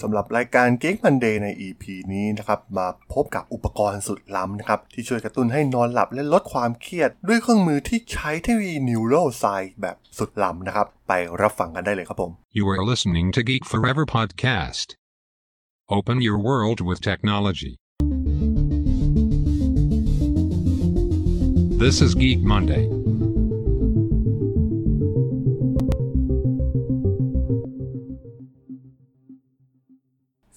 [0.00, 11.12] สำหรับรายการ Geek Monday ใน EP นี้นะครับมาพบกับอุปกรณ์สุดล้ำนะครับที่ช่วยกระตุ้นให้นอนหลับและลดความเครียด ด้วยเครื่องมือที่ใช้เทคโนโลยี Neuroscience แบบสุดล้ำนะครับ ไป
[11.42, 14.88] รับฟังกันได้เลยครับผม You are listening to Geek Forever podcast.
[15.96, 17.72] Open your world with technology.
[21.82, 23.03] This is Geek Monday.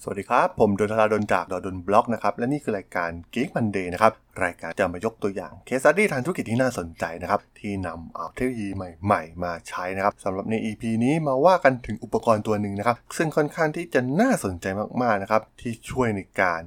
[0.08, 4.12] วัสดีครับ ผมดนทราดนจากดดนบล็อกนะครับ และนี่คือรายการ Geek Monday นะครับ
[4.44, 14.66] รายการจะมายกตัวอย่างเคสตี้ทางธุรกิจที่น่าสนใจนะครับ ที่นำเอาเทคโนโลยีใหม่ๆ มาใช้นะครับสำหรับใน EP นี้มาว่ากันถึงอุปกรณ์ตัวหนึ่งนะครับ ซึ่งค่อนข้างที่จะน่าสนใจ
[15.02, 16.60] มากๆนะครับที่ช่วยในการ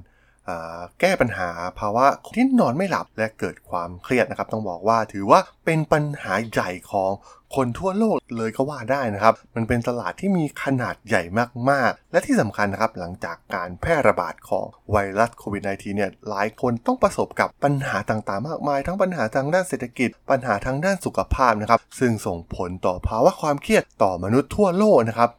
[1.00, 7.10] แก้ปัญหาภาวะที่นอนไม่หลับและเกิดความเครียดนะครับ ต้องบอกว่าถือว่าเป็นปัญหาใหญ่ของ
[7.54, 11.22] คนทั่วโลกเลยก็ว่าได้นะครับ มันเป็นตลาดที่มีขนาดใหญ่
[11.70, 25.30] มากๆ และที่สำคัญนะครับ หลังจากการแพร่ระบาดของไวรัสโควิด -19 เนี่ย หลายคนต้องประสบกับปัญหาต่างๆ มากมาย ทั้งปัญหาทางด้านเศรษฐกิจ ปัญหาทางด้านสุขภาพนะครับ ซึ่งส่งผลต่อภาวะความเครียดต่อมนุษย์ทั่วโลกนะครับ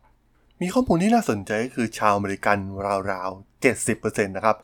[0.61, 2.57] มีข้อมูลที่น่าสนใจก็คือชาวอเมริกัน
[3.11, 4.55] ราวๆ70%นะครับ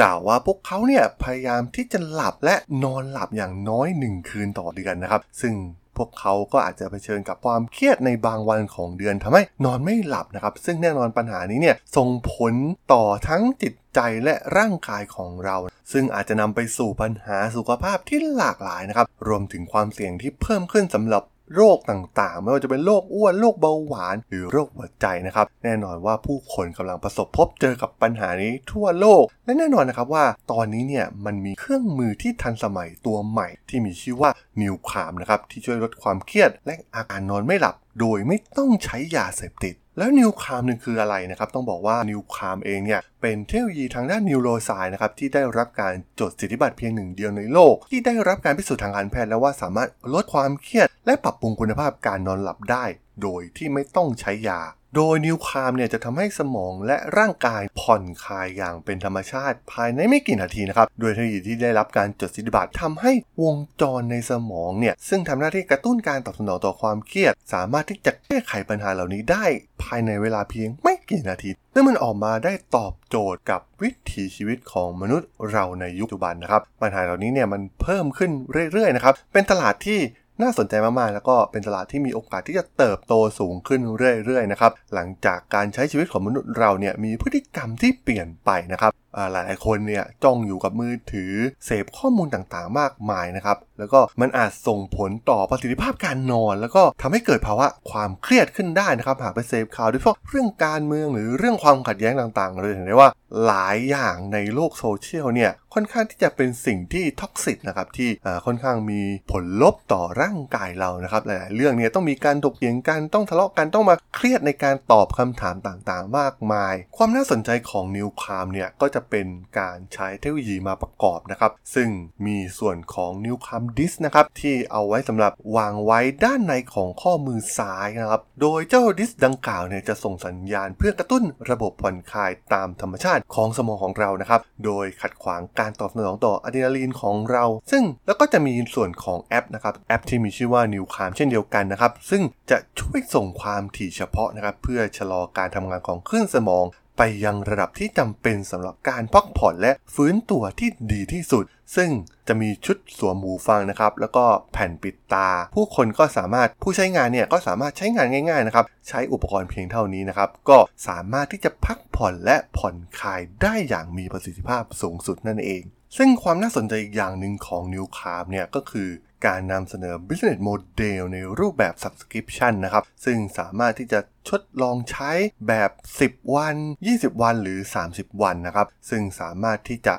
[0.00, 5.54] กล่าวว่าพวกเขาเนี่ยพยายามที่จะหลับและนอนหลับอย่างน้อย 1 คืนต่อเดือนนะครับ ซึ่ง
[5.96, 12.54] พวกเขาก็อาจจะเผชิญกับความเครียดในบางวันของเดือนทำให้นอนไม่หลับนะครับ ซึ่งแน่นอนปัญหานี้เนี่ยส่งผล
[12.92, 15.56] ต่อทั้งจิตใจและร่างกายของเรา
[15.92, 21.22] ซึ่งอาจจะนำไปสู่ปัญหาสุขภาพที่หลากหลายนะครับ รวมถึงความเสี่ยงที่เพิ่มขึ้นสำหรับ
[21.54, 34.30] โรคต่างๆ ไม่ว่าจะเป็นโรคอ้วนโรคเบาหวาน หรือโรคหัวใจนะครับ แน่นอนว่าผู้คนกำลังประสบพบเจอกับปัญหานี้ทั่วโลก และแน่นอนนะครับว่า ตอนนี้เนี่ยมันมีเครื่องมือที่ทันสมัยตัวใหม่ ที่มีชื่อว่า
[34.62, 52.84] นิวคามนะครับที่ช่วยลดความเครียดและอาการนอนไม่หลับ โดยไม่ต้องใช้ยาเสพติด แล้วนิวคามนึงคืออะไรนะครับ ต้องบอกว่านิวคามเองเนี่ยเป็นเทคโนโลยีทางด้านนิวโรไซน์นะครับที่ได้รับการจดสิทธิบัตรเพียงหนึ่งเดียวในโลก ที่ได้รับการพิสูจน์ทางการแพทย์แล้วว่าสามารถลดความเครียด และปรับปรุงคุณภาพการนอนหลับได้
[53.22, 54.60] โดยที่ไม่ต้องใช้ยา
[54.96, 63.12] โดยนิวคามเนี่ยจะทำให้สมองและร่างกายผ่อนคลายอย่างเป็นธรรมชาติภายในไม่กี่นาทีนะครับ โดยเทคโนโลยีที่ได้รับการจดสิทธิบัตรทำให้
[63.42, 69.44] วงจรในสมองเนี่ย ซึ่งทำหน้าที่กระตุ้นการตอบสนองต่อความเครียด สามารถที่จะแก้ไขปัญหาเหล่านี้ได้
[69.82, 78.30] ภายในเวลาเพียงไม่กี่นาทีซึ่งมันออกมาได้ตอบโจทย์กับวิถีชีวิตของมนุษย์เราในยุคปัจจุบันนะครับ ปัญหาเหล่านี้เนี่ยมันเพิ่มขึ้น
[78.72, 79.98] เรื่อยๆนะครับ เป็นตลาดที่
[80.42, 91.32] น่าสนใจมากๆ แล้วก็เป็นตลาดที่มีโอกาสที่จะเติบโตสูงขึ้นเรื่อยๆนะครับหลังจากการใช้ชีวิตของมนุษย์เราเนี่ยมีพฤติกรรมที่เปลี่ยนไปนะครับอ่าหลายๆคนเนี่ยจ้องอยู่กับมือถือ
[91.66, 103.10] เสพข้อมูลต่างๆ มากมายนะครับ แล้วก็มันอาจส่งผลต่อประสิทธิภาพการนอน แล้วก็ทำให้เกิดภาวะความเครียดขึ้นได้นะครับ หากไปเสพข่าวโดยเฉพาะเรื่องการเมืองหรือเรื่องความขัดแย้งต่างๆเลยเห็นได้ว่า
[103.46, 108.10] หลายอย่างในโลกโซเชียลเนี่ยค่อนข้างที่จะเป็นสิ่งที่ toxic นะครับที่
[108.46, 119.26] ค่อนข้างมีผลลบต่อร่างกายเรานะครับหลายๆเรื่องเนี่ยต้องมีการถกเถียงกันต้องทะเลาะกันต้องมาเครียดในการตอบคำถามต่างๆ มากมาย ความน่าสนใจของนิวคามเนี่ยก็จะเป็น
[119.58, 121.88] การใช้เทคโนโลยีมาประกอบนะครับ ซึ่ง
[122.26, 146.64] มีส่วนของนิวคามดิสนะครับ ที่เอาไว้สำหรับวางไว้ด้านในของข้อมือซ้ายนะครับ โดยเจ้าดิสดังกล่าวเนี่ยจะส่งสัญญาณเพื่อกระตุ้นระบบผ่อนคลายตามธรรมชาติของสมองของเรานะครับ โดยขัดขวางการตอบสนองต่ออะดรีนาลีนของเรา ซึ่งแล้วก็จะมีส่วนของแอปนะครับ แอปที่มีชื่อว่า New Calm เช่นเดียวกันนะครับ ซึ่งจะช่วยส่งความถี่เฉพาะนะครับ เพื่อชะลอการทำงานของคลื่นสมอง
[146.98, 151.44] ไปยังระดับที่จำเป็นสำหรับการพักผ่อนและฟื้นตัวที่ดีที่สุด
[151.76, 151.90] ซึ่ง
[152.28, 160.58] จะมีชุดสวมหูฟังนะครับ แล้วก็แผ่นปิดตา ผู้คนก็สามารถผู้ใช้งานเนี่ยก็สามารถใช้งานง่ายๆนะครับ ใช้อุปกรณ์เพียงเท่านี้นะครับ ก็
[160.88, 165.62] สามารถที่จะพักผ่อนและผ่อนคลายได้อย่างมีประสิทธิภาพสูงสุดนั่นเอง
[165.96, 168.88] ซึ่งความน่าสนใจอีกอย่างหนึ่งของ New c a r เนี่ยก็คือ
[169.26, 174.00] การนำเสนอ business model ในรูปแบบ subscription นะครับ ซึ่งสามารถที่จะ
[174.30, 175.10] ทดลองใช้
[175.48, 175.70] แบบ
[176.02, 176.56] 10 วัน
[176.88, 177.58] 20 วันหรือ
[177.90, 179.94] 30 วันนะครับ ซึ่งสามารถที่จะ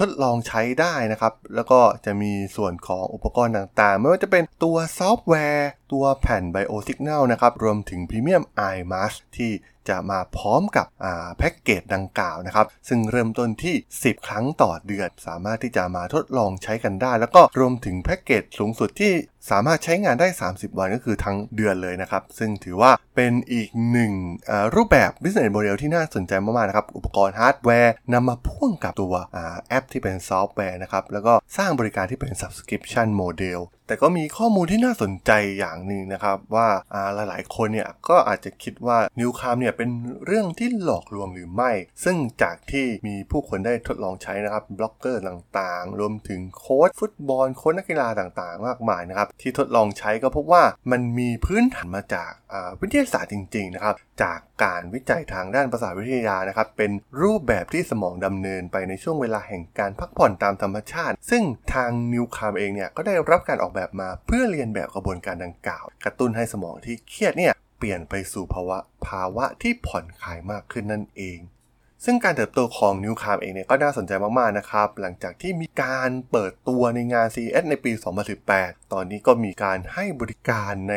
[0.00, 9.52] ทดลองใช้ได้นะครับ แล้วก็จะมีส่วนของอุปกรณ์ต่างๆ ไม่ว่าจะเป็นตัวซอฟต์แวร์ ตัวแผ่น BioSignal นะครับ รวมถึง Premium Eye Mask ที่
[9.90, 10.86] จะมาพร้อมกับ
[11.38, 19.12] แพ็กเกจดังกล่าวนะครับ ซึ่งเริ่มต้นที่ 10 ครั้งต่อเดือน สามารถที่จะมาทดลองใช้กันได้ แล้วก็รวมถึงแพ็กเกจสูงสุดที่
[19.50, 24.12] สามารถใช้งานได้ 30 วันก็คือทั้งเดือนเลยนะครับ ซึ่งถือว่าเป็นอีกหนึ่ง
[24.74, 29.14] รูปแบบ business model ที่น่าสนใจมากๆนะครับ อุปกรณ์ฮาร์ดแวร์นำมาพ่วงกับตัว
[29.68, 36.68] แอปที่เป็นซอฟต์แวร์นะครับ แล้วก็สร้างบริการที่เป็น subscription model แต่ก็มีข้อมูลที่น่าสนใจอย่างหนึ่งนะครับว่า
[37.14, 39.90] หลายๆ คนเนี่ยก็อาจจะคิดว่า NuCalm เนี่ยเป็น
[40.26, 41.70] เรื่องที่หลอกลวงหรือไม่
[42.04, 52.30] ซึ่งจากที่มีผู้คนได้ทดลองใช้นะครับบล็อกเกอร์ต่างๆ รวมถึงโค้ชฟุตบอลโค้ชนักกีฬาต่างๆ มากมายนะครับที่ทดลองใช้ก็พบว่ามันมีพื้นฐานมาจาก
[52.80, 56.90] วิทยาศาสตร์จริงๆนะครับจากการวิจัยทางด้านประสาทวิทยานะครับเป็น
[57.22, 61.42] รูปแบบที่สมองดำเนินไปในช่วงเวลาแห่งการพักผ่อนตามธรรมชาติ ซึ่ง
[61.74, 71.38] ทาง NuCalm เองเนี่ยก็ได้รับการออกแบบมาเพื่อเลียนแบบกระบวนการดังกล่าว กระตุ้นให้สมองที่เครียดเนี่ยเปลี่ยนไปสู่ภาวะภาวะที่ผ่อนคลายมากขึ้นนั่นเอง
[72.04, 77.92] ซึ่งการเติบโตของนิวคามเองเนี่ยก็น่าสนใจมากๆนะครับ หลังจากที่มีการเปิดตัวในงาน CES ในปี
[78.42, 80.94] 2018 ตอนนี้ก็มีการให้บริการใน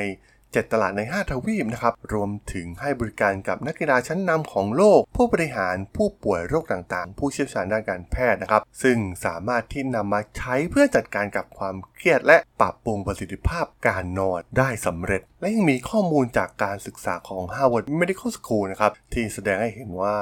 [0.54, 20.18] 7 ตลาดใน 5 ทวีปนะครับ รวมถึงให้บริการกับนักกีฬาชั้นนำของโลก ผู้บริหารผู้ป่วยโรคต่างๆ ผู้เชี่ยวชาญด้านการแพทย์นะครับ ซึ่งสามารถที่นำมาใช้เพื่อจัดการกับความเครียด และปรับปรุงประสิทธิภาพการนอนได้สำเร็จ และยังมีข้อมูลจากการศึกษาของ Harvard Medical School นะครับ ที่แสดงให้เห็นว่า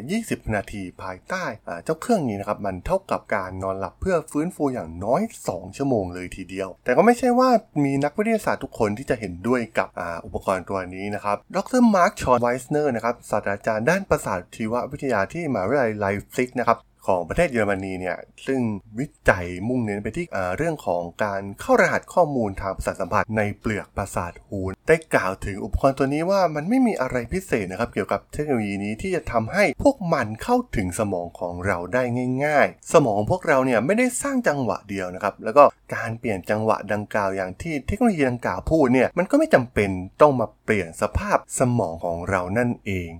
[0.00, 1.44] 20 นาทีภายใต้
[1.84, 7.50] เจ้าเครื่องนี้นะครับ มันเท่ากับการนอนหลับเพื่อฟื้นฟูอย่างน้อย 2 ชั่วโมงเลยทีเดียว แต่ก็ไม่ใช่ว่า
[7.84, 18.16] มีนักวิทยาศาสตร์ทุกคนที่จะเห็นด้วยกับอุปกรณ์ตัวนี้นะครับ ดรมาร์คชอนไวส์เนอร์นะครับศาสตราจารย์ด้านประสาทชีววิทยาที่มหาวิทยาลัยไลพ์ซิกนะครับ ของประเทศเยอรมนีเนี่ย
[18.46, 18.60] ซึ่ง
[18.98, 20.26] วิจัยมุ่งเน้นไปที่
[20.56, 32.02] เรื่องของการเข้ารหัสข้อมูลทางประสาทสัมผัสในเปลือกประสาทหูได้กล่าวถึงอุปกรณ์ตัวนี้ว่ามันไม่มีอะไรพิเศษนะครับเกี่ยวกับเทคโนโลยีนี้ที่จะทำให้พวกมันเข้าถึงสมองของเราได้
[32.44, 35.64] ง่าย ๆ สมองพวกเราเนี่ยไม่ได้สร้างจังหวะเดียวนะครับแล้วก็
[35.94, 43.10] การเปลี่ยนจังหวะดังกล่าวอย่างที่เทคโนโลยีดังกล่าวพูดเนี่ยมันก็ไม่จำเป็นต้องมาเปลี่ยนสภาพสมองของเรานั่นเอง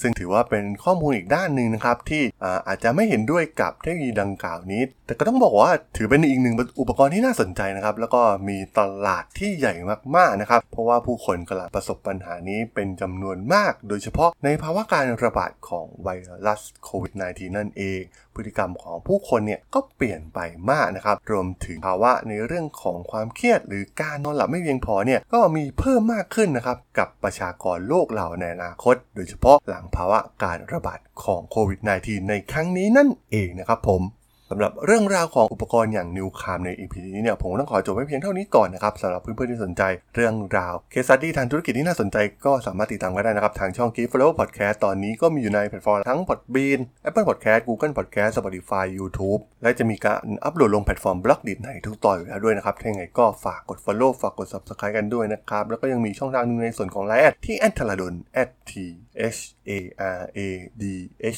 [0.00, 2.22] ซึ่งถือว่าเป็นข้อมูลอีกด้านหนึ่งนะครับที่
[2.66, 9.74] อาจจะไม่เห็นด้วยกับเทคโนโลยีดังกล่าวนี้ แต่ก็ต้องบอกว่าถือเป็นอีกหนึ่งอุปกรณ์ที่น่าสนใจนะครับ แล้วก็มีตลาดที่ใหญ่
[10.16, 16.08] มากๆนะครับ เพราะว่าผู้คนกำลังประสบปัญหานี้เป็นจำนวนมาก โดยเฉพาะในภาวะการระบาดของไว
[16.46, 18.00] รัสโควิด -19 นั่นเอง
[18.34, 20.38] พฤติกรรมของผู้คนเนี่ยก็เปลี่ยนไป
[20.70, 34.02] มากนะครับ รวมถึงภาวะในเรื่องของความเครียด หรือการนอนหลับไม่เพียงพอเนี่ยก็มีเพิ่มมากขึ้นนะครับกับประชากรโลกเราในอนาคต โดยเฉพาะหลังภาวะการระบาดของโควิด -19 ในครั้งนี้นั่นเองนะครับผม
[34.50, 39.82] สำหรับเรื่องราวของอุปกรณ์อย่าง NuCalm ใน EP นี้เนี่ยผมต้องขอจบไว้เพียงเท่านี้ก่อนนะครับสำหรับเพื่อนๆที่สนใจ
[40.14, 42.16] เรื่องราว case study ทางธุรกิจที่น่าสนใจ
[42.46, 49.40] ก็สามารถติดตามกันได้นะครับ ทางช่อง Keep f l o w Podcast ตอนนี้ก็มีอยู่ในแพลตฟอร์มทั้ง Podbean Apple Podcast Google Podcast Spotify YouTube
[49.62, 58.14] และจะมีการอัปโหลดลงแพลตฟอร์ม Blockdit ในทุกตอนอยู่แล้วด้วยนะครับถ้าอย่างไรก็ฝากกด Follow ฝากกด Subscribe กันด้วยนะครับแล้วก็ยังมีช่องทางนึงในส่วนของไลน์ที่แอดธราดล
[58.70, 58.72] t
[59.36, 59.38] h
[59.70, 59.78] a
[60.18, 60.40] r a
[60.82, 60.84] d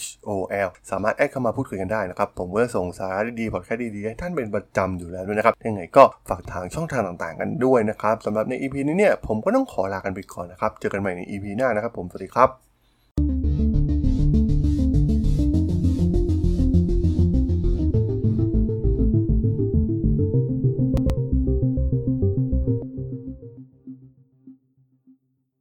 [0.01, 0.31] h o
[0.67, 12.70] l สามารถ add เข้ามาพูดคุยกันได้นะครับผมก็ส่งสาระดีๆพอดแคสต์ดีๆให้ท่านเป็นประจำอยู่แล้วด้วยนะครับยังไงก็ฝากทางช่องทางต่างๆ กันด้วยนะครับสำหรับใน EP นี้เนี่ยผมก็ต้องขอลากันไปก่อนนะครับเจอกันใหม่ใน EP หน้านะครับผมสวัสดีครับ